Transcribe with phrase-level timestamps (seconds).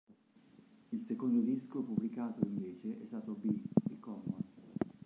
[0.91, 4.39] Il secondo disco pubblicato invece è stato "Be" di Common.